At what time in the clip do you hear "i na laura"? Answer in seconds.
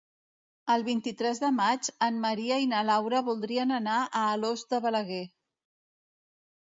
2.63-3.21